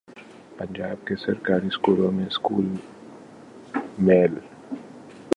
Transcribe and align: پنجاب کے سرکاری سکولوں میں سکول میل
پنجاب 0.57 1.05
کے 1.07 1.15
سرکاری 1.15 1.69
سکولوں 1.69 2.11
میں 2.11 2.29
سکول 2.29 2.67
میل 3.97 4.33